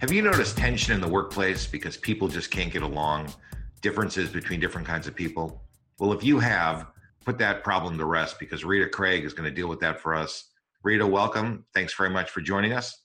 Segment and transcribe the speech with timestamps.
[0.00, 3.32] Have you noticed tension in the workplace because people just can't get along?
[3.80, 5.62] Differences between different kinds of people?
[5.98, 6.88] Well, if you have,
[7.24, 10.14] put that problem to rest because Rita Craig is going to deal with that for
[10.14, 10.50] us.
[10.82, 11.64] Rita, welcome.
[11.72, 13.04] Thanks very much for joining us.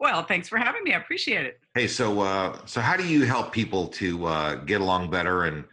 [0.00, 0.94] Well, thanks for having me.
[0.94, 1.60] I appreciate it.
[1.74, 5.64] Hey, so uh, so how do you help people to uh, get along better and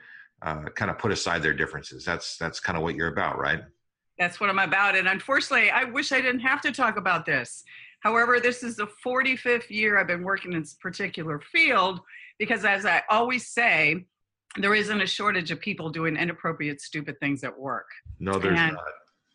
[0.42, 2.04] uh, kind of put aside their differences?
[2.04, 3.62] That's that's kind of what you're about, right?
[4.20, 4.98] That's what I'm about.
[4.98, 7.64] And unfortunately, I wish I didn't have to talk about this.
[8.02, 12.00] However, this is the 45th year I've been working in this particular field
[12.40, 14.06] because, as I always say,
[14.58, 17.88] there isn't a shortage of people doing inappropriate, stupid things at work.
[18.20, 18.84] No, there's And- not.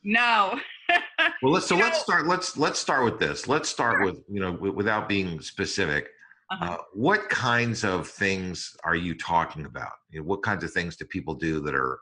[0.04, 0.60] No.
[1.42, 2.26] Well, let's so You let's know- start.
[2.26, 3.48] Let's let's start with this.
[3.48, 4.04] Let's start Sure.
[4.06, 6.08] with you know w- without being specific.
[6.50, 6.64] Uh-huh.
[6.74, 9.92] Uh, what kinds of things are you talking about?
[10.10, 11.98] You know, what kinds of things do people do that are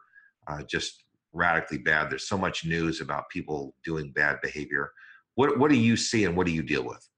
[0.49, 2.11] uh, just radically bad?
[2.11, 4.93] There's so much news about people doing bad behavior.
[5.34, 7.09] What what do you see and what do you deal with?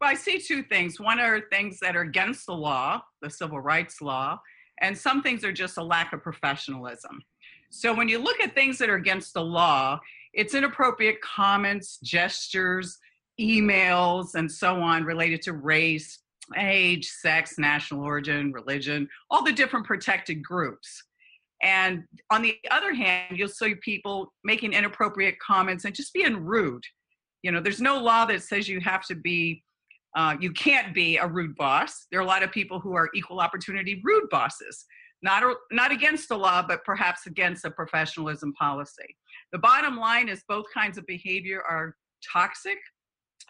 [0.00, 0.98] Well, I see two things.
[0.98, 4.40] One are things that are against the law, the civil rights law,
[4.80, 7.20] and some things are just a lack of professionalism.
[7.70, 10.00] So when you look at things that are against the law,
[10.32, 12.98] it's inappropriate comments, gestures,
[13.40, 16.20] emails, and so on related to race,
[16.56, 21.04] age, sex, national origin, religion, all the different protected groups.
[21.62, 26.82] And on the other hand, you'll see people making inappropriate comments and just being rude.
[27.42, 29.62] You know, there's no law that says you have to be
[30.16, 32.06] uh, you can't be a rude boss.
[32.10, 34.84] There are a lot of people who are equal opportunity rude bosses,
[35.22, 39.16] not not against the law, but perhaps against a professionalism policy.
[39.52, 41.94] The bottom line is both kinds of behavior are
[42.32, 42.78] toxic.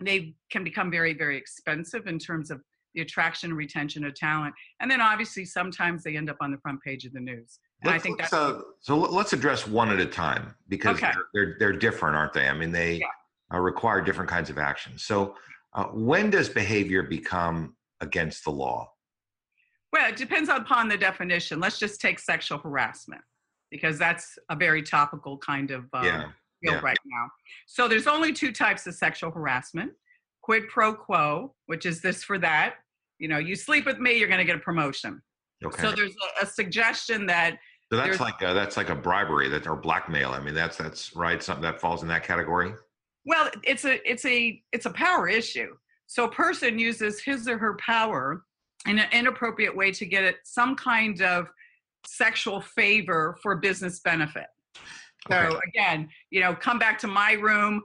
[0.02, 2.60] They can become very very expensive in terms of
[2.94, 6.58] the attraction and retention of talent, and then obviously sometimes they end up on the
[6.58, 7.58] front page of the news.
[7.82, 8.96] And I think that's uh, so.
[8.98, 11.10] let- Let's address one at a time because Okay.
[11.14, 12.48] they're, they're they're different, aren't they?
[12.48, 13.06] I mean, they Yeah.
[13.52, 15.04] Uh, require different kinds of actions.
[15.04, 15.34] So,
[15.72, 18.92] uh, when does behavior become against the law?
[19.92, 21.60] Well, it depends upon the definition.
[21.60, 23.22] Let's just take sexual harassment
[23.70, 26.22] because that's a very topical kind of um, Yeah,
[26.62, 26.80] field yeah.
[26.80, 27.28] right now.
[27.66, 29.92] So there's only two types of sexual harassment:
[30.42, 32.76] quid pro quo, which is this for that.
[33.18, 35.20] You know, you sleep with me, you're going to get a promotion.
[35.64, 35.82] Okay.
[35.82, 37.58] So there's a, a suggestion that
[37.92, 40.30] So that's like a, that's like a bribery that or blackmail.
[40.30, 41.42] I mean, that's that's right.
[41.42, 42.72] Something that falls in that category.
[43.24, 45.76] Well, it's a it's a it's a power issue.
[46.06, 48.44] So a person uses his or her power
[48.86, 51.48] in an inappropriate way to get it some kind of
[52.06, 54.46] sexual favor for business benefit.
[55.30, 55.56] So Okay.
[55.68, 57.82] again, you know, come back to my room.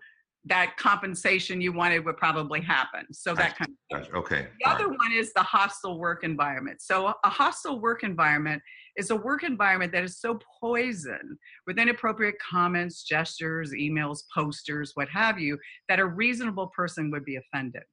[0.47, 3.11] That compensation you wanted would probably happen.
[3.11, 4.11] So that kind of Gotcha.
[4.13, 4.47] Okay.
[4.59, 4.97] The all other right.
[4.97, 6.81] one is the hostile work environment.
[6.81, 8.61] So, a hostile work environment
[8.97, 15.09] is a work environment that is so poisoned with inappropriate comments, gestures, emails, posters, what
[15.09, 15.57] have you,
[15.89, 17.83] that a reasonable person would be offended.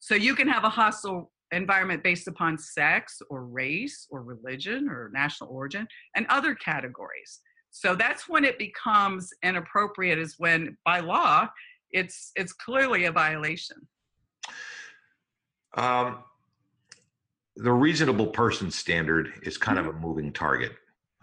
[0.00, 5.10] So, you can have a hostile environment based upon sex or race or religion or
[5.14, 7.40] national origin and other categories.
[7.70, 11.48] So, that's when it becomes inappropriate, is when by law,
[11.90, 13.76] it's it's clearly a violation.
[15.76, 16.24] Um,
[17.58, 19.88] the reasonable person standard is kind Mm-hmm.
[19.88, 20.72] of a moving target.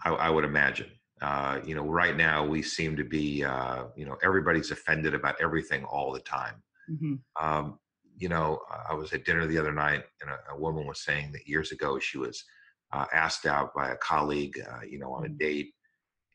[0.04, 0.90] I, I would imagine.
[1.22, 5.40] Uh, you know, right now we seem to be, uh, you know, everybody's offended about
[5.40, 6.62] everything all the time.
[6.90, 7.20] Mhm.
[7.40, 7.78] Um,
[8.18, 11.32] you know, I was at dinner the other night, and a, a woman was saying
[11.32, 12.44] that years ago she was
[12.92, 15.38] uh, asked out by a colleague, uh, you know, on a Mhm.
[15.38, 15.74] date,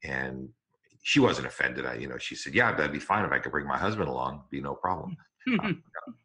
[0.04, 0.50] and
[1.04, 1.86] she wasn't offended.
[1.86, 4.10] I, you know, she said, "Yeah, that'd be fine if I could bring my husband
[4.10, 4.46] along.
[4.52, 5.16] Be no problem."
[5.60, 5.70] uh,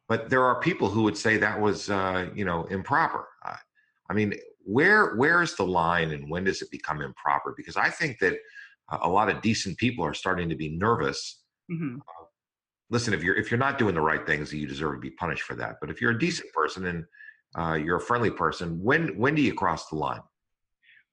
[0.09, 3.29] but there are people who would say that was, uh, you know, improper.
[4.11, 7.55] I mean, where where is the line, and when does it become improper?
[7.57, 8.35] Because I think that
[9.03, 11.43] a lot of decent people are starting to be nervous.
[11.71, 11.97] Mm-hmm.
[11.97, 12.25] Uh,
[12.91, 15.43] listen, if you're if you're not doing the right things, you deserve to be punished
[15.43, 15.77] for that.
[15.81, 17.05] But if you're a decent person and
[17.57, 20.21] uh, you're a friendly person, when when do you cross the line?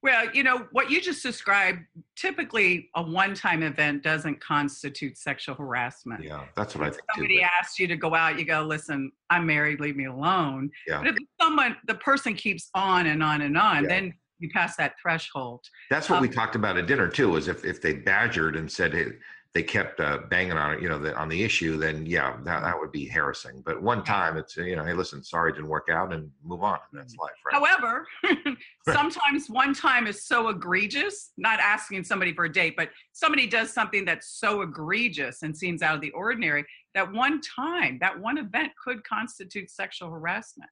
[0.04, 1.80] Well, you know, what you just described,
[2.18, 6.22] typically a one time event doesn't constitute sexual harassment.
[6.22, 7.02] Yeah, that's what I think.
[7.16, 10.70] Somebody too, asks you to go out, you go, listen, I'm married, leave me alone.
[10.86, 11.00] Yeah.
[11.00, 13.90] But if someone, the person keeps on and on and on, yeah.
[13.90, 15.62] then you pass that threshold.
[15.90, 18.70] That's what um, we talked about at dinner too, is if, if they badgered and
[18.70, 19.06] said, hey,
[19.54, 22.64] they kept uh, banging on it, you know, the, on the issue, then yeah, that,
[22.64, 23.62] that would be harassing.
[23.64, 26.64] But one time it's, you know, hey, listen, sorry, it didn't work out and move
[26.64, 26.80] on.
[26.92, 27.54] That's life, right?
[27.54, 28.08] However,
[28.92, 33.72] sometimes one time is so egregious, not asking somebody for a date, but somebody does
[33.72, 36.66] something that's so egregious and seems out of the ordinary
[36.96, 40.70] that one time, that one event could constitute sexual harassment.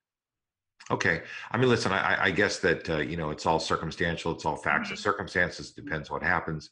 [0.90, 1.22] Okay.
[1.52, 4.32] I mean, listen, I, I guess that, uh, you know, it's all circumstantial.
[4.32, 5.04] It's all facts and mm-hmm.
[5.04, 5.72] circumstances.
[5.72, 6.72] Depends what happens.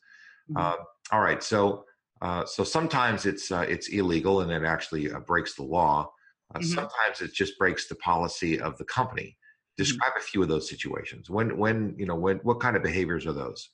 [0.50, 0.58] Mm-hmm.
[0.58, 1.44] Uh, all right.
[1.44, 1.86] So,
[2.22, 6.12] uh, so sometimes it's uh, it's illegal and it actually uh, breaks the law.
[6.54, 6.68] Uh, mm-hmm.
[6.68, 9.24] Sometimes it just breaks the policy of the company.
[9.24, 9.84] Mm-hmm.
[9.84, 10.20] Describe mm-hmm.
[10.20, 11.30] a few of those situations.
[11.30, 13.70] When when you know when what kind of behaviors are those?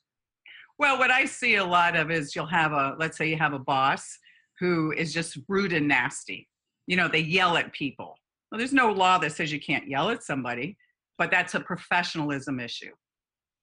[0.78, 3.52] Well, what I see a lot of is you'll have a let's say you have
[3.52, 4.18] a boss
[4.60, 6.48] who is just rude and nasty.
[6.86, 8.14] You know, they yell at people.
[8.50, 10.76] Well, there's no law that says you can't yell at somebody,
[11.18, 12.92] but that's a professionalism issue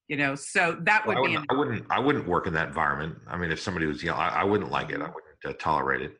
[0.08, 2.68] you know so that would well, I be i wouldn't i wouldn't work in that
[2.68, 3.16] environment.
[3.28, 4.96] I mean if somebody was yelling I, I wouldn't like it.
[4.96, 5.14] I mm-hmm.
[5.14, 6.18] wouldn't uh, tolerate it.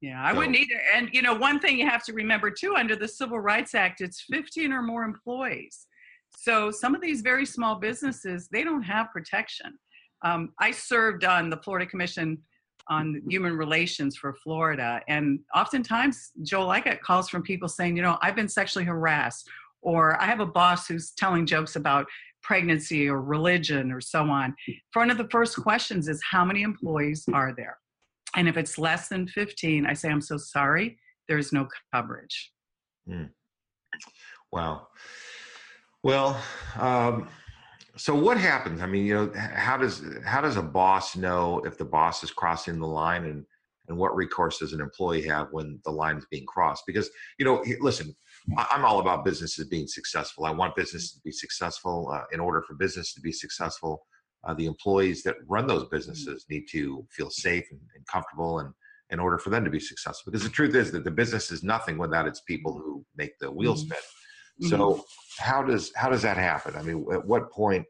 [0.00, 0.38] Yeah i so.
[0.38, 0.80] wouldn't either.
[0.94, 4.00] And you know one thing you have to remember too under the civil rights act
[4.00, 5.86] it's 15 or more employees.
[6.36, 9.78] So some of these very small businesses they don't have protection.
[10.24, 12.38] Um, i served on the florida commission
[12.88, 18.02] on human relations for florida and oftentimes joel i get calls from people saying you
[18.02, 19.48] know i've been sexually harassed
[19.84, 22.06] or I have a boss who's telling jokes about
[22.44, 24.54] pregnancy or religion or so on.
[24.92, 27.78] One of the first questions is how many employees are there?
[28.36, 30.98] And if it's less than 15, I say, I'm so sorry,
[31.28, 32.52] there's no coverage.
[33.08, 33.30] Mm.
[34.52, 34.88] Wow.
[36.02, 36.40] Well,
[36.78, 37.28] um,
[37.96, 38.82] so what happens?
[38.82, 42.30] I mean, you know, how does how does a boss know if the boss is
[42.30, 43.44] crossing the line, and
[43.88, 46.84] and what recourse does an employee have when the line is being crossed?
[46.86, 47.08] Because
[47.38, 48.14] you know, listen,
[48.56, 50.44] I'm all about businesses being successful.
[50.44, 52.10] I want businesses to be successful.
[52.12, 54.06] Uh, in order for business to be successful,
[54.46, 58.72] uh, the employees that run those businesses need to feel safe and, and, comfortable, and
[59.10, 60.30] in order for them to be successful.
[60.30, 63.50] Because the truth is that the business is nothing without its people who make the
[63.50, 63.92] wheels mm-hmm.
[63.92, 64.68] spin.
[64.68, 65.00] So mm-hmm.
[65.38, 66.76] how does how does that happen?
[66.76, 67.86] I mean, at what point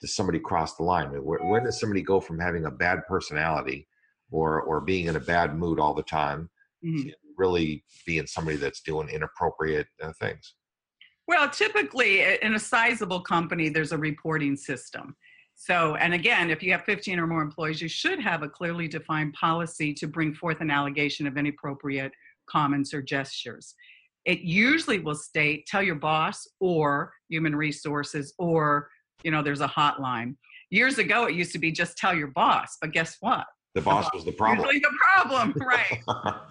[0.00, 1.10] does somebody cross the line?
[1.10, 3.86] Where, when does somebody go from having a bad personality
[4.30, 6.48] or or being in a bad mood all the time?
[6.84, 7.08] Mm-hmm
[7.38, 10.54] really being somebody that's doing inappropriate uh, things?
[11.26, 15.14] Well, typically in a sizable company, there's a reporting system.
[15.54, 18.88] So, and again, if you have 15 or more employees, you should have a clearly
[18.88, 22.12] defined policy to bring forth an allegation of inappropriate
[22.48, 23.74] comments or gestures.
[24.24, 28.88] It usually will state, tell your boss or human resources, or,
[29.22, 30.36] you know, there's a hotline.
[30.70, 33.46] Years ago, it used to be just tell your boss, but guess what?
[33.74, 34.66] The boss was the problem.
[34.66, 36.02] Usually the problem, right?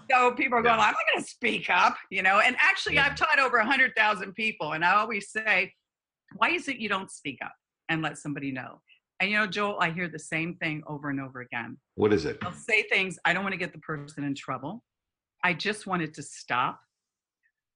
[0.10, 0.86] so people are going, yeah.
[0.86, 2.40] I'm not going to speak up, you know.
[2.40, 3.08] And actually, yeah.
[3.08, 5.74] I've taught over hundred thousand people, and I always say,
[6.38, 7.54] why is it you don't speak up
[7.90, 8.82] and let somebody know?
[9.20, 11.78] And you know, Joel, I hear the same thing over and over again.
[11.96, 12.38] What is it?
[12.44, 13.18] I'll say things.
[13.26, 14.84] I don't want to get the person in trouble.
[15.44, 16.80] I just want it to stop.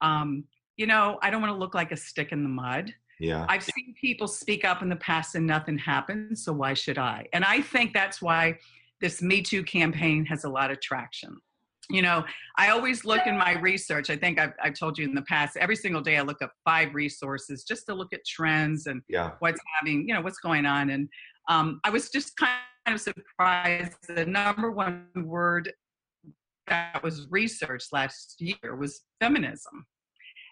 [0.01, 0.45] Um,
[0.77, 2.93] you know, I don't want to look like a stick in the mud.
[3.19, 3.45] Yeah.
[3.50, 7.27] I've seen people speak up in the past and nothing happens, so why should I?
[7.33, 8.57] And I think that's why
[9.01, 11.38] this Me Too campaign has a lot of traction.
[11.89, 12.24] You know,
[12.58, 14.10] I always look in my research.
[14.10, 16.53] I think I've, I've told you in the past, every single day I look up
[16.63, 19.31] five resources just to look at trends and yeah.
[19.39, 20.91] what's having, you know, what's going on.
[20.91, 21.10] And
[21.50, 22.51] um, I was just kind
[22.88, 23.98] of surprised.
[24.08, 25.74] The number one word
[26.67, 29.86] that was researched last year was feminism.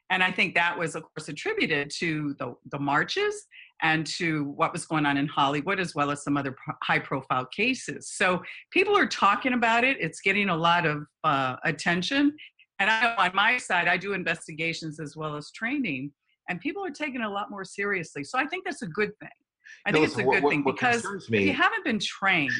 [0.10, 3.46] And I think that was, of course, attributed to the, the marches
[3.82, 7.46] and to what was going on in Hollywood, as well as some other high profile
[7.46, 8.12] cases.
[8.12, 12.36] So people are talking about it, it's getting a lot of uh, attention.
[12.80, 16.12] And I know on my side, I do investigations as well as training,
[16.50, 18.24] and people are taking it a lot more seriously.
[18.24, 19.30] So I think that's a good thing.
[19.86, 22.52] I no, think it's a good what, thing what because me, you haven't been trained.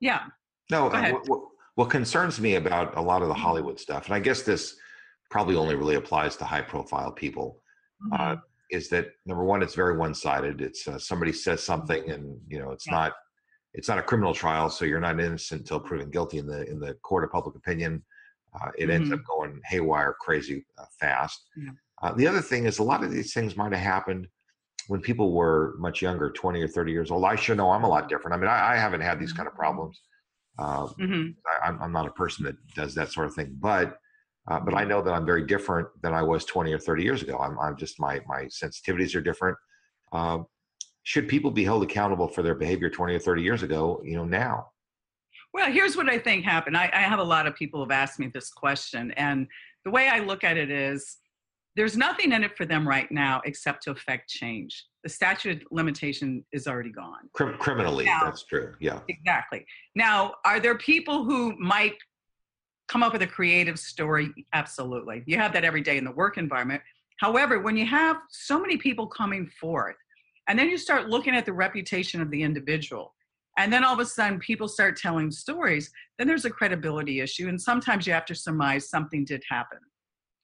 [0.00, 0.24] Yeah.
[0.70, 1.40] No, uh, what,
[1.74, 3.42] what concerns me about a lot of the mm-hmm.
[3.42, 4.76] Hollywood stuff, and I guess this
[5.30, 7.62] probably only really applies to high profile people,
[8.12, 8.32] uh, mm-hmm.
[8.32, 8.36] uh,
[8.72, 10.60] is that number one, it's very one sided.
[10.62, 12.94] It's uh, somebody says something, and you know, it's yeah.
[12.94, 13.12] not
[13.74, 16.80] it's not a criminal trial, so you're not innocent until proven guilty in the in
[16.80, 18.02] the court of public opinion.
[18.54, 19.14] Uh, it ends Mhm.
[19.14, 21.48] up going haywire, crazy uh, fast.
[21.56, 21.70] Yeah.
[22.02, 24.26] Uh, the other thing is a lot of these things might have happened
[24.88, 27.24] when people were much younger, 20 or 30 years old.
[27.24, 28.34] I sure know I'm a lot different.
[28.34, 30.00] I mean, I, I haven't had these kind of problems.
[30.58, 33.98] Uh, hmm I, I'm, I'm not a person that does that sort of thing, but
[34.50, 37.22] uh, but I know that I'm very different than I was 20 or 30 years
[37.22, 37.38] ago.
[37.38, 39.56] I'm, I'm just my my sensitivities are different.
[40.12, 40.38] Uh,
[41.04, 44.00] should people be held accountable for their behavior 20 or 30 years ago?
[44.04, 44.66] You know, now.
[45.54, 46.76] Well, here's what I think happened.
[46.76, 49.46] I, I have a lot of people have asked me this question, and
[49.84, 51.18] the way I look at it is
[51.76, 54.86] there's nothing in it for them right now except to affect change.
[55.04, 57.28] The statute of limitation is already gone.
[57.32, 58.74] Crim- criminally, Now- that's true.
[58.80, 59.00] Yeah.
[59.08, 59.64] Exactly.
[59.94, 61.94] Now, are there people who might
[62.88, 64.30] come up with a creative story?
[64.52, 65.22] Absolutely.
[65.26, 66.82] You have that every day in the work environment.
[67.18, 69.96] However, when you have so many people coming forth,
[70.48, 73.14] and then you start looking at the reputation of the individual,
[73.58, 77.48] and then all of a sudden people start telling stories, then there's a credibility issue.
[77.48, 79.78] And sometimes you have to surmise something did happen.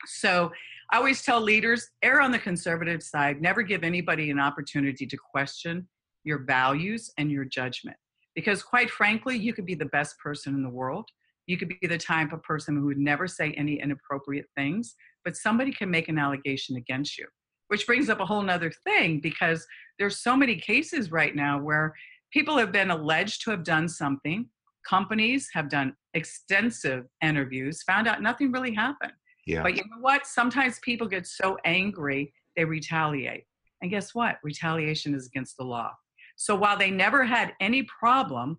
[0.06, 0.52] So
[0.90, 5.16] I always tell leaders err on the conservative side, never give anybody an opportunity to
[5.16, 5.88] question
[6.24, 7.96] your values and your judgment.
[8.34, 11.08] Because quite frankly, you could be the best person in the world.
[11.48, 15.34] You could be the type of person who would never say any inappropriate things, but
[15.34, 17.26] somebody can make an allegation against you.
[17.68, 19.66] Which brings up a whole nother thing because
[19.98, 21.94] there's so many cases right now where
[22.32, 24.46] people have been alleged to have done something.
[24.86, 29.12] Companies have done extensive interviews, found out nothing really happened.
[29.46, 29.62] Yeah.
[29.62, 30.26] But you know what?
[30.26, 33.44] Sometimes people get so angry, they retaliate.
[33.80, 34.36] And guess what?
[34.42, 35.92] Retaliation is against the law.
[36.36, 38.58] So while they never had any problem,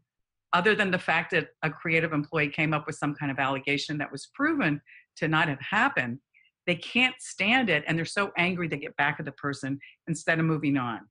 [0.53, 3.97] other than the fact that a creative employee came up with some kind of allegation
[3.97, 4.81] that was proven
[5.17, 6.19] to not have happened,
[6.65, 7.83] they can't stand it.
[7.87, 11.01] And they're so angry they get back at the person instead of moving on.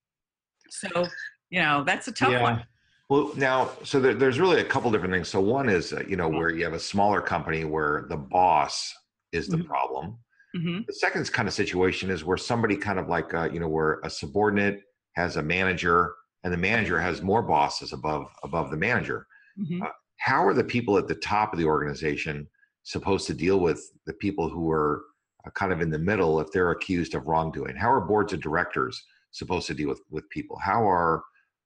[0.70, 1.06] So,
[1.50, 2.64] you know, that's a tough one.
[3.08, 5.28] Well, now, so there, there's really a couple different things.
[5.28, 8.94] So one is, uh, you know, where you have a smaller company where the boss
[9.32, 9.66] is the Mhm.
[9.66, 10.18] problem.
[10.54, 13.68] hmm The second kind of situation is where somebody kind of like, uh, you know,
[13.68, 16.14] where a subordinate has a manager
[16.44, 19.26] and the manager has more bosses above above the manager.
[19.56, 19.80] hmm
[20.18, 22.48] How are the people at the top of the organization
[22.82, 25.04] supposed to deal with the people who are
[25.46, 27.76] uh, kind of in the middle if they're accused of wrongdoing?
[27.76, 30.58] How are boards of directors supposed to deal with with people?
[30.58, 31.22] How are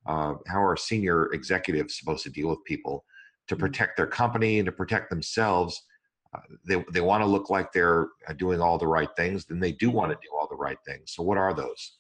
[0.07, 3.05] uh, how are senior executives supposed to deal with people
[3.49, 3.61] to Mhm.
[3.61, 5.81] protect their company and to protect themselves?
[6.35, 9.61] Uh, they they want to look like they're uh, doing all the right things, then
[9.61, 11.13] they do want to do all the right things.
[11.15, 11.99] So what are those?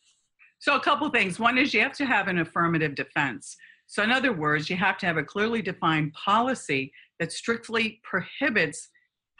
[0.62, 1.40] So, a couple things.
[1.40, 3.56] One is you have to have an affirmative defense.
[3.88, 8.88] So, in other words, you have to have a clearly defined policy that strictly prohibits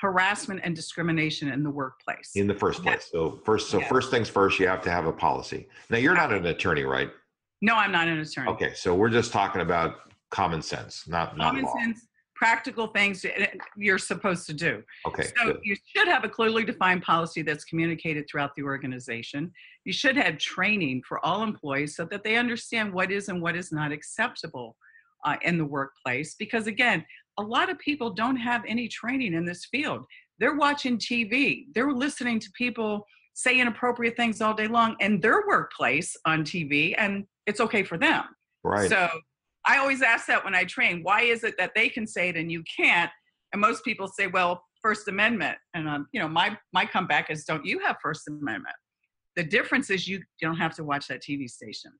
[0.00, 2.32] harassment and discrimination in the workplace.
[2.34, 3.08] in the first place.
[3.12, 3.86] So first, so Yeah.
[3.86, 5.68] first things first, you have to have a policy.
[5.90, 7.10] Now you're not an attorney, right?
[7.60, 8.48] no, I'm not an attorney.
[8.50, 11.74] Okay, so we're just talking about common sense, not not Common law.
[11.80, 12.08] sense,
[12.42, 13.24] practical things
[13.76, 14.82] you're supposed to do.
[15.06, 15.60] Okay, So good.
[15.62, 19.52] you should have a clearly defined policy that's communicated throughout the organization.
[19.84, 23.54] You should have training for all employees so that they understand what is and what
[23.54, 24.76] is not acceptable
[25.24, 26.34] uh, in the workplace.
[26.36, 27.04] Because again,
[27.38, 30.04] a lot of people don't have any training in this field.
[30.40, 31.66] They're watching TV.
[31.76, 36.94] They're listening to people say inappropriate things all day long in their workplace on TV,
[36.98, 38.24] and it's okay for them.
[38.64, 38.90] right.
[38.90, 39.08] So
[39.64, 42.36] I always ask that when I train, why is it that they can say it
[42.36, 43.10] and you can't?
[43.52, 45.56] And most people say, well, First Amendment.
[45.74, 48.74] And um, you know, my my comeback is, don't you have First Amendment?
[49.36, 51.92] The difference is you don't have to watch that TV station.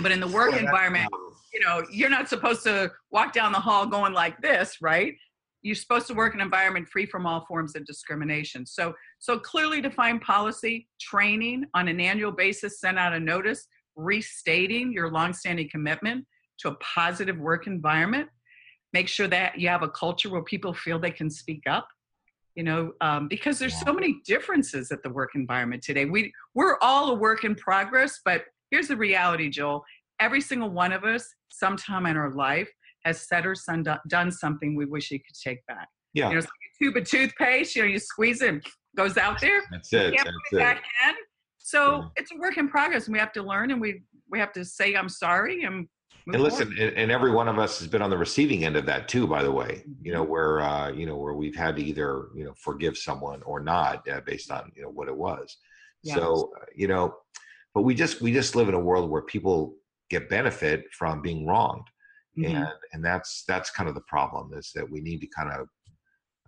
[0.00, 1.08] But in the work that- environment,
[1.54, 5.14] you know, you're not supposed to walk down the hall going like this, right?
[5.62, 8.66] You're supposed to work in an environment free from all forms of discrimination.
[8.66, 14.92] So, so clearly defined policy, training on an annual basis, send out a notice restating
[14.92, 16.24] your longstanding commitment
[16.58, 18.28] to a positive work environment.
[18.92, 21.88] Make sure that you have a culture where people feel they can speak up.
[22.54, 26.06] You know, um, because there's so many differences at the work environment today.
[26.06, 29.84] We we're all a work in progress, but here's the reality, Joel.
[30.20, 32.70] Every single one of us, sometime in our life,
[33.04, 35.88] has said or son, done something we wish he could take back.
[36.14, 37.76] yeah, You know, it's like a tube of toothpaste.
[37.76, 39.60] You know, you squeeze it, and goes out there.
[39.70, 40.12] that's it.
[40.14, 40.64] You can't That's put it it.
[40.64, 40.76] back
[41.10, 41.14] in.
[41.58, 42.08] So Yeah.
[42.16, 44.64] it's a work in progress, and we have to learn, and we we have to
[44.64, 45.86] say I'm sorry and.
[46.32, 48.86] And listen, and, and every one of us has been on the receiving end of
[48.86, 49.26] that too.
[49.26, 50.12] By the way, you Mm-hmm.
[50.12, 53.60] know where uh, you know where we've had to either you know forgive someone or
[53.60, 55.56] not uh, based on you know what it was.
[56.02, 57.14] So uh, you know,
[57.74, 59.76] but we just we just live in a world where people
[60.10, 61.86] get benefit from being wronged.
[62.36, 62.66] Mhm.
[62.66, 65.68] and and that's that's kind of the problem is that we need to kind of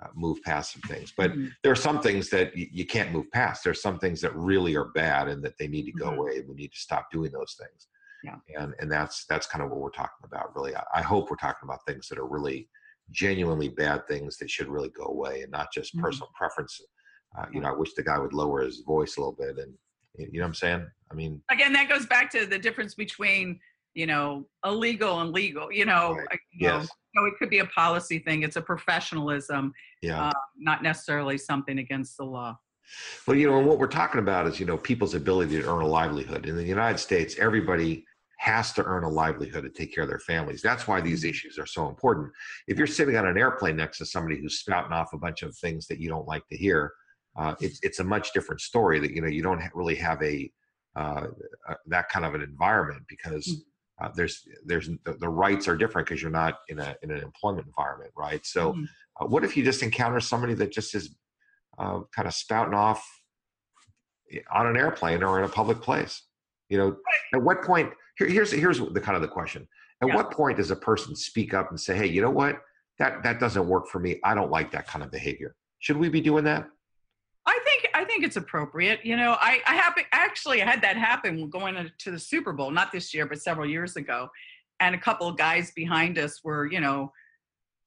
[0.02, 1.52] uh, move past some things but Mhm.
[1.62, 4.76] there are some things that y- you can't move past there's some things that really
[4.76, 6.18] are bad and that they need to go Mhm.
[6.18, 7.88] away we need to stop doing those things
[8.24, 8.36] Yeah.
[8.58, 10.54] And and that's that's kind of what we're talking about.
[10.56, 12.68] Really, I, I hope we're talking about things that are really
[13.10, 16.02] genuinely bad things that should really go away, and not just Mhm.
[16.02, 16.80] personal preference.
[17.38, 19.74] Uh, you know, I wish the guy would lower his voice a little bit, and
[20.16, 20.86] you know what I'm saying.
[21.10, 23.60] I mean, Again, that goes back to the difference between
[23.94, 25.72] you know illegal and legal.
[25.72, 26.40] You know, Right.
[26.52, 28.42] you know, yes, so it could be a policy thing.
[28.42, 29.72] It's a professionalism,
[30.02, 30.28] yeah.
[30.28, 32.58] uh, not necessarily something against the law.
[33.26, 35.86] Well, you know, what we're talking about is, you know, people's ability to earn a
[35.86, 36.46] livelihood.
[36.46, 38.06] In the United States, everybody
[38.38, 40.62] has to earn a livelihood to take care of their families.
[40.62, 42.30] That's why these issues are so important.
[42.66, 45.56] If you're sitting on an airplane next to somebody who's spouting off a bunch of
[45.56, 46.92] things that you don't like to hear,
[47.36, 49.00] uh, it's it's a much different story.
[49.00, 50.50] That you know you don't really have a
[50.96, 51.26] uh,
[51.68, 53.62] uh, that kind of an environment because
[54.00, 57.22] uh, there's there's the, the rights are different because you're not in a in an
[57.22, 58.44] employment environment, right?
[58.44, 58.76] So,
[59.20, 61.14] uh, what if you just encounter somebody that just is
[61.78, 63.04] uh, kind of spouting off
[64.52, 66.22] on an airplane or in a public place?
[66.68, 66.96] You know,
[67.34, 67.92] at what point?
[68.18, 69.66] Here, here's here's the kind of the question.
[70.02, 70.16] At Yeah.
[70.16, 72.60] what point does a person speak up and say, "Hey, you know what?
[72.98, 74.20] That that doesn't work for me.
[74.24, 76.68] I don't like that kind of behavior." Should we be doing that?
[77.46, 79.04] I think I think it's appropriate.
[79.04, 82.92] You know, I I happen actually had that happen going to the Super Bowl, not
[82.92, 84.28] this year, but several years ago,
[84.80, 87.12] and a couple of guys behind us were, you know,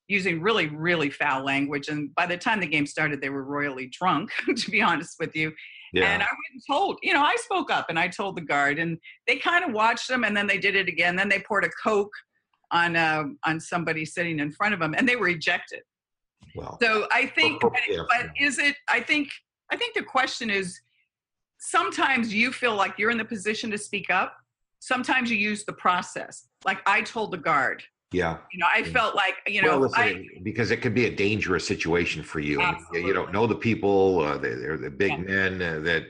[0.08, 3.88] using really really foul language, and by the time the game started, they were royally
[3.88, 4.32] drunk.
[4.56, 5.52] To be honest with you,
[6.14, 8.80] and I went and told, you know, I spoke up and I told the guard,
[8.80, 11.16] and they kind of watched them, and then they did it again.
[11.16, 12.14] Then they poured a coke
[12.72, 15.82] on uh, on somebody sitting in front of them, and they were ejected.
[16.56, 18.04] well, So I think, but, yeah.
[18.10, 18.76] but is it?
[18.90, 19.30] I think
[19.72, 20.80] I think the question is,
[21.60, 24.38] sometimes you feel like you're in the position to speak up.
[24.80, 26.48] Sometimes you use the process.
[26.66, 28.38] Like I told the guard, yeah.
[28.52, 31.16] you know, I felt like you well, know, listen, I because it could be a
[31.16, 32.62] dangerous situation for you.
[32.62, 34.20] and you- don't know the people.
[34.22, 35.18] Uh, they, they're the big Yeah.
[35.18, 36.04] men uh, that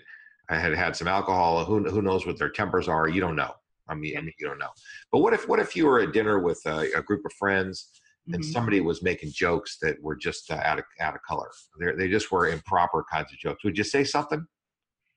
[0.50, 1.64] had had some alcohol.
[1.66, 3.08] Who who knows what their tempers are?
[3.08, 3.54] You don't know.
[3.88, 4.70] I mean, I mean, you don't know.
[5.12, 7.90] But what if what if you were at dinner with a, a group of friends
[8.28, 8.46] and Mhm.
[8.54, 11.50] somebody was making jokes that were just uh, out of out of color?
[11.80, 13.64] They're, they just were improper kinds of jokes.
[13.64, 14.46] Would you say something?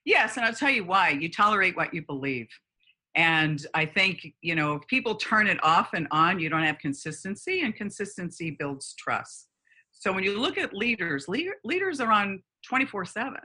[0.05, 1.11] Yes, and I'll tell you why.
[1.11, 2.49] You tolerate what you believe.
[3.17, 6.79] And I think, you know, if people turn it off and on, you don't have
[6.79, 9.49] consistency, and consistency builds trust.
[9.93, 13.37] So when you look at leaders, leader, leaders are on 24 7,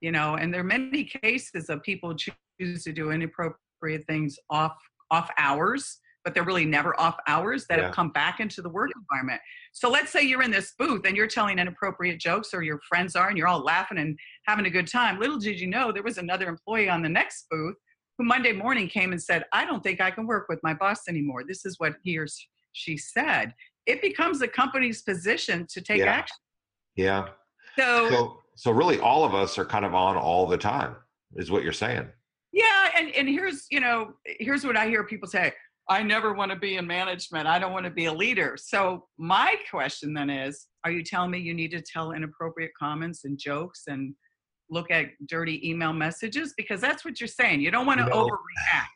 [0.00, 4.76] you know, and there are many cases of people choose to do inappropriate things off
[5.10, 7.86] off hours, but they're really never off hours that Yeah.
[7.86, 9.40] have come back into the work environment.
[9.72, 13.16] So let's say you're in this booth and you're telling inappropriate jokes, or your friends
[13.16, 15.18] are, and you're all laughing and having a good time.
[15.18, 17.74] Little did you know there was another employee on the next booth
[18.20, 21.08] who Monday morning came and said, I don't think I can work with my boss
[21.08, 21.42] anymore.
[21.48, 22.26] This is what he or
[22.72, 23.54] she said.
[23.86, 26.12] It becomes the company's position to take Yeah.
[26.12, 26.36] action.
[26.96, 27.28] Yeah.
[27.78, 30.96] So, So so really, all of us are kind of on all the time,
[31.36, 32.06] is what you're saying.
[32.52, 35.54] yeah, and, and here's, you know, here's what I hear people say.
[35.88, 37.46] I never want to be in management.
[37.46, 38.56] I don't want to be a leader.
[38.58, 43.24] So my question then is, are you telling me you need to tell inappropriate comments
[43.24, 44.14] and jokes and
[44.70, 46.54] look at dirty email messages?
[46.56, 47.60] Because that's what you're saying.
[47.60, 48.86] You don't want to You know, overreact.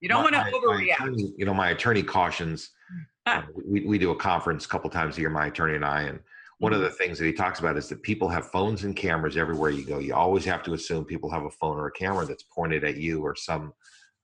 [0.00, 0.94] You don't want to my overreact.
[1.00, 2.70] attorney- you know, my attorney cautions.
[3.28, 6.02] Uh, we, we do a conference a couple times a year, my attorney and I,
[6.02, 6.20] and
[6.58, 6.80] one Mm-hmm.
[6.84, 9.70] of the things that he talks about is that people have phones and cameras everywhere
[9.70, 9.98] you go.
[9.98, 12.98] You always have to assume people have a phone or a camera that's pointed at
[12.98, 13.72] you or some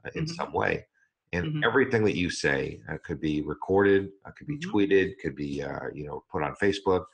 [0.07, 0.29] uh, in Mhm.
[0.37, 0.87] some way.
[1.33, 1.65] And Mhm.
[1.67, 4.71] everything that you say uh, could be recorded, uh, could be Mhm.
[4.71, 7.05] tweeted, could be uh, you know put on Facebook.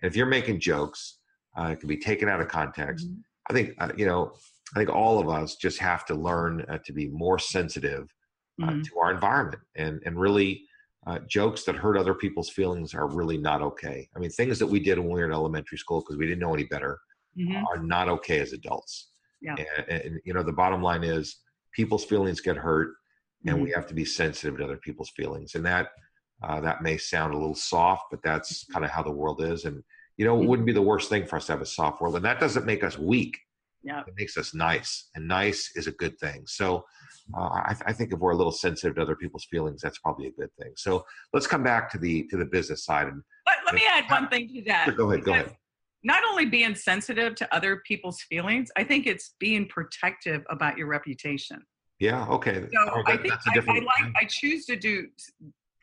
[0.00, 1.18] And if you're making jokes,
[1.58, 3.06] uh, it can be taken out of context.
[3.48, 4.32] I think uh, you know.
[4.74, 8.12] I think all of us just have to learn uh, to be more sensitive
[8.62, 8.82] uh, Mhm.
[8.84, 10.64] to our environment and and really
[11.06, 14.08] uh, jokes that hurt other people's feelings are really not okay.
[14.16, 16.40] I mean, things that we did when we were in elementary school because we didn't
[16.40, 16.98] know any better
[17.38, 17.62] Mhm.
[17.68, 19.10] are not okay as adults.
[19.42, 19.56] Yeah.
[19.88, 21.36] And, and, you know, the bottom line is
[21.72, 22.94] people's feelings get hurt,
[23.46, 23.64] and Mm-hmm.
[23.64, 25.54] we have to be sensitive to other people's feelings.
[25.54, 25.90] And that
[26.42, 29.66] uh, that may sound a little soft, but that's kind of how the world is.
[29.66, 29.84] And
[30.16, 30.46] you know, it Mhm.
[30.48, 32.66] wouldn't be the worst thing for us to have a soft world, and that doesn't
[32.66, 33.38] make us weak.
[33.82, 34.02] Yeah.
[34.06, 36.46] It makes us nice, and nice is a good thing.
[36.46, 36.84] So.
[37.34, 40.26] Uh, I, I think if we're a little sensitive to other people's feelings, that's probably
[40.26, 40.72] a good thing.
[40.76, 43.06] So let's come back to the to the business side.
[43.06, 44.94] And Let, let me add one thing to that.
[44.94, 45.56] go ahead, go ahead.
[46.02, 50.86] Not only being sensitive to other people's feelings, I think it's being protective about your
[50.86, 51.64] reputation.
[51.98, 52.68] Yeah, okay.
[52.70, 55.08] So Oh, I think I, I like I choose to do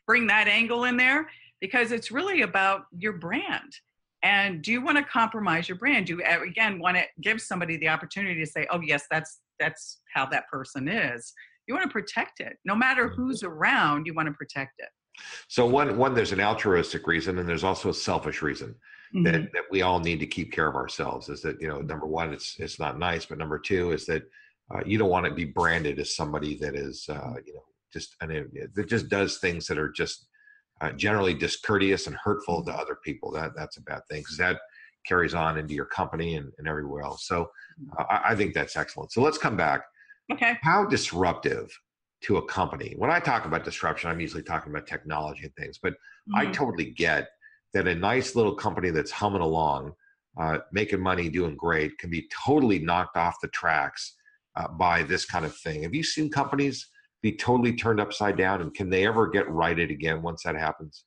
[0.06, 1.28] bring that angle in there
[1.60, 3.72] because it's really about your brand.
[4.22, 6.06] And do you want to compromise your brand?
[6.06, 10.00] Do you again want to give somebody the opportunity to say, "Oh yes, that's that's
[10.14, 11.32] how that person is."
[11.66, 13.22] You want to protect it, no matter Mm-hmm.
[13.22, 14.06] who's around.
[14.06, 14.88] You want to protect it.
[15.48, 18.74] So one one there's an altruistic reason and there's also a selfish reason
[19.14, 19.24] Mhm.
[19.24, 21.28] that, that we all need to keep care of ourselves.
[21.28, 24.22] Is that you know number one it's it's not nice, but number two is that
[24.72, 28.16] uh, you don't want to be branded as somebody that is uh, you know just
[28.22, 30.28] it, it just does things that are just
[30.82, 33.30] uh, generally discourteous and hurtful to other people.
[33.30, 34.58] That that's a bad thing because that
[35.06, 37.26] carries on into your company and, and everywhere else.
[37.26, 37.50] So
[37.98, 39.12] uh, I, I think that's excellent.
[39.12, 39.82] So let's come back.
[40.32, 40.58] Okay.
[40.62, 41.70] How disruptive
[42.24, 42.94] to a company?
[42.96, 46.36] When I talk about disruption, I'm usually talking about technology and things, but mm-hmm.
[46.36, 47.28] I totally get
[47.74, 49.92] that a nice little company that's humming along,
[50.40, 54.14] uh, making money, doing great, can be totally knocked off the tracks
[54.56, 55.82] uh, by this kind of thing.
[55.82, 56.88] Have you seen companies
[57.22, 61.04] be totally turned upside down, and can they ever get righted again once that happens?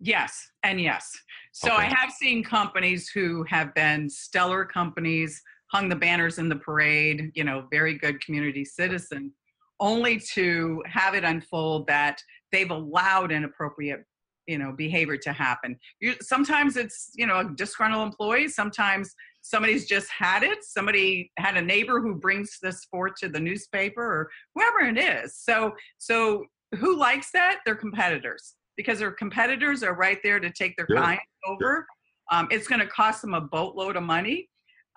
[0.00, 1.12] Yes, and yes.
[1.52, 1.84] So okay.
[1.84, 7.30] I have seen companies who have been stellar companies, hung the banners in the parade,
[7.34, 9.32] you know, very good community citizen,
[9.78, 14.04] only to have it unfold that they've allowed inappropriate
[14.48, 19.86] you know behavior to happen you, sometimes it's you know a disgruntled employee sometimes somebody's
[19.86, 24.30] just had it somebody had a neighbor who brings this forth to the newspaper or
[24.54, 25.36] whoever it is.
[25.36, 27.60] So so who likes that?
[27.66, 30.96] Their competitors because their competitors are right there to take their sure.
[30.96, 31.86] clients over.
[32.30, 34.48] Um, it's going to cost them a boatload of money.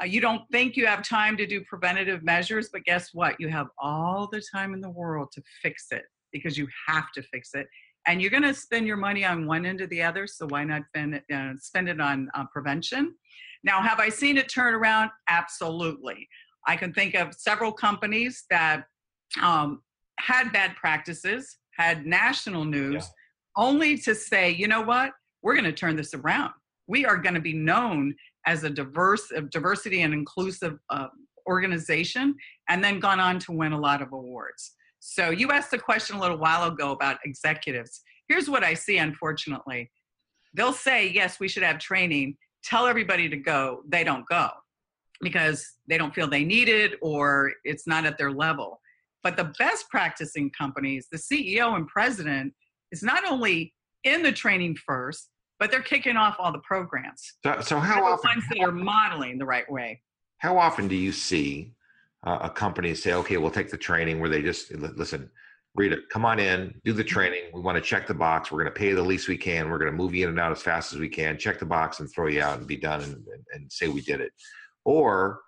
[0.01, 3.35] Uh, you don't think you have time to do preventative measures but guess what?
[3.39, 7.23] You have all the time in the world to fix it because you have to
[7.23, 7.67] fix it
[8.07, 10.63] and you're going to spend your money on one end or the other so why
[10.63, 13.15] not spend it, uh, spend it on uh, prevention?
[13.63, 15.09] Now have i seen it turn around?
[15.29, 16.27] Absolutely.
[16.67, 18.85] I can think of several companies that
[19.41, 19.81] um,
[20.19, 23.63] had bad practices had national news yeah.
[23.63, 25.11] only to say you know what?
[25.41, 26.51] We're going to turn this around.
[26.87, 28.15] We are going to be known
[28.45, 31.07] as a diverse diversity and inclusive uh,
[31.47, 32.35] organization
[32.69, 34.75] and then gone on to win a lot of awards
[35.07, 38.01] so you asked the question a little while ago about executives.
[38.27, 39.91] Here's what I see, unfortunately.
[40.55, 42.37] They'll say, yes, we should have training.
[42.63, 43.83] Tell everybody to go.
[43.87, 44.49] They don't go
[45.21, 48.81] because they don't feel they need it or it's not at their level.
[49.21, 52.53] But the best practicing companies, the CEO and president,
[52.91, 57.21] is not only in the training first, but they're kicking off all the programs.
[57.45, 58.21] So, so how often?
[58.23, 60.01] The ones that are modeling the right way.
[60.39, 61.74] How often do you see
[62.25, 65.29] uh, a company say, okay, we'll take the training where they just listen,
[65.75, 67.09] Rita, come on in, do the mm-hmm.
[67.09, 67.43] training.
[67.53, 68.51] We want to check the box.
[68.51, 69.69] We're going to pay the least we can.
[69.69, 71.65] We're going to move you in and out as fast as we can, check the
[71.65, 74.31] box and throw you out and be done and, and, and say we did it.
[74.85, 75.41] Or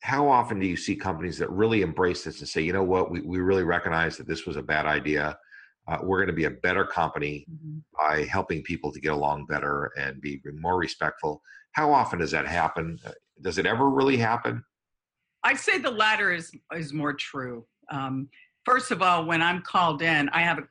[0.00, 3.10] how often do you see companies that really embrace this and say, you know what,
[3.10, 5.38] we, we really recognize that this was a bad idea.
[5.86, 7.78] Uh, we're going to be a better company mm-hmm.
[7.96, 11.40] by helping people to get along better and be more respectful.
[11.72, 12.98] How often does that happen?
[13.06, 14.64] Uh, does it ever really happen?
[15.44, 17.64] I'd say the latter is is more true.
[17.90, 18.28] Um,
[18.64, 20.68] first of all, when I'm called in, I have a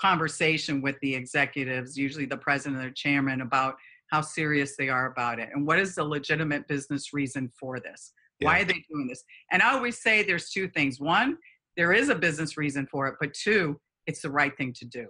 [0.00, 3.76] conversation with the executives, usually the president or chairman, about
[4.10, 8.12] how serious they are about it and what is the legitimate business reason for this.
[8.40, 8.48] Yeah.
[8.48, 9.24] Why are they doing this?
[9.50, 11.00] And I always say there's two things.
[11.00, 11.36] One,
[11.76, 15.08] there is a business reason for it, but two, it's the right thing to do.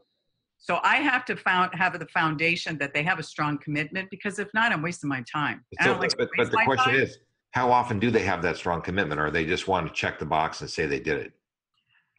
[0.58, 4.40] So I have to found, have the foundation that they have a strong commitment because
[4.40, 5.64] if not, I'm wasting my time.
[5.82, 7.00] So, like but, but the question time.
[7.00, 7.18] is,
[7.52, 10.26] how often do they have that strong commitment or they just want to check the
[10.26, 11.32] box and say they did it?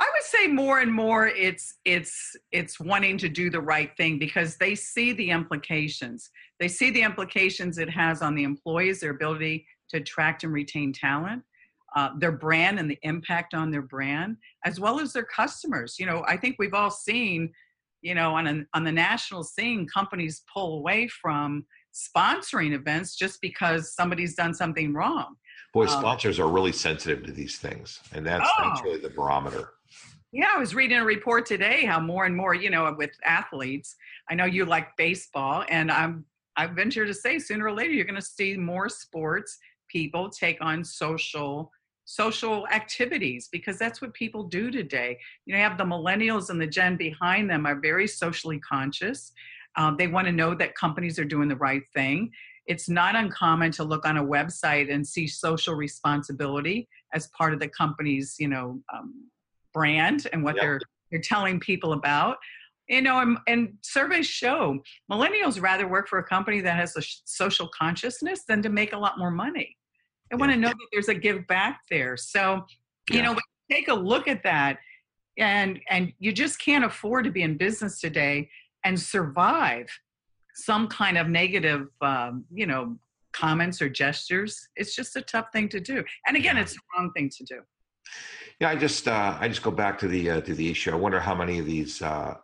[0.01, 4.17] I would say more and more it's it's it's wanting to do the right thing
[4.17, 6.29] because they see the implications.
[6.59, 10.93] They see the implications it has on the employees their ability to attract and retain
[10.93, 11.43] talent
[11.95, 15.95] uh, their brand and the impact on their brand as well as their customers.
[15.99, 17.51] You know i think we've all seen
[18.01, 23.41] you know on an, on the national scene companies pull away from sponsoring events just
[23.41, 25.35] because somebody's done something wrong.
[25.73, 29.09] Boy, um, sponsors are really sensitive to these things, and that's, oh, that's really the
[29.09, 29.69] barometer.
[30.31, 33.95] Yeah, I was reading a report today how more and more, you know, with athletes.
[34.29, 36.25] I know you like baseball, and I'm
[36.55, 40.57] I venture to say sooner or later you're going to see more sports people take
[40.61, 41.71] on social
[42.03, 45.17] social activities because that's what people do today.
[45.45, 49.31] You know, you have the millennials and the gen behind them are very socially conscious.
[49.79, 52.31] Um, they want to know that companies are doing the right thing.
[52.67, 57.61] It's not uncommon to look on a website and see social responsibility as part of
[57.61, 59.29] the company's, you know, um,
[59.73, 60.63] brand and what yep.
[60.63, 62.37] they're they're telling people about.
[62.89, 64.79] You know, and, and, surveys show
[65.11, 68.97] millennials rather work for a company that has a social consciousness than to make a
[68.97, 69.77] lot more money.
[70.29, 70.39] They yeah.
[70.39, 72.17] want to know that there's a give back there.
[72.17, 72.65] So,
[73.11, 73.21] you yeah.
[73.21, 73.39] know,
[73.71, 74.79] take a look at that,
[75.37, 78.49] and and you just can't afford to be in business today
[78.83, 79.87] and survive
[80.55, 82.97] some kind of negative, um, you know,
[83.33, 84.67] comments or gestures.
[84.75, 86.03] It's just a tough thing to do.
[86.27, 87.61] And again, it's the wrong thing to do.
[88.59, 90.91] Yeah, I just uh, I just go back to the uh, to the issue.
[90.91, 92.35] I wonder how many of these uh,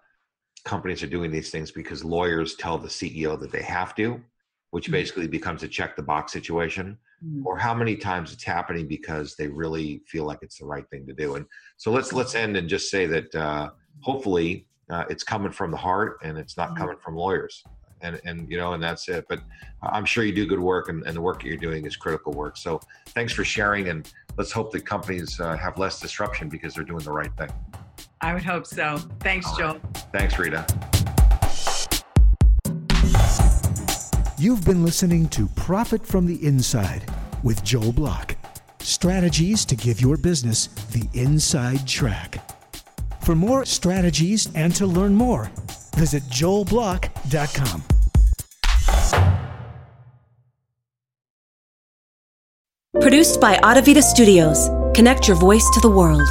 [0.64, 4.22] companies are doing these things because lawyers tell the CEO that they have to,
[4.72, 4.92] which Mhm.
[4.94, 7.46] basically becomes a check the box situation, Mm.
[7.46, 11.08] or how many times it's happening because they really feel like it's the right thing
[11.08, 11.36] to do.
[11.36, 11.46] And
[11.78, 13.72] so let's let's end and just say that uh,
[14.02, 16.78] hopefully uh, it's coming from the heart and it's not Mhm.
[16.78, 17.64] coming from lawyers.
[18.02, 19.26] And and you know and that's it.
[19.28, 19.40] But
[19.82, 22.34] I'm sure you do good work, and, and the work that you're doing is critical
[22.34, 22.58] work.
[22.58, 26.84] So thanks for sharing, and let's hope that companies uh, have less disruption because they're
[26.84, 27.50] doing the right thing.
[28.22, 28.98] I would hope so.
[29.22, 29.80] Thanks, All Joel.
[30.12, 30.66] Thanks, Rita.
[34.38, 37.10] You've been listening to Profit from the Inside
[37.44, 38.36] with Joel Block.
[38.80, 42.38] Strategies to give your business the inside track.
[43.26, 45.52] For more strategies and to learn more,
[45.96, 47.84] visit joelblock.com.
[53.02, 54.70] Produced by Audivita Studios.
[54.96, 56.28] Connect your voice to the world.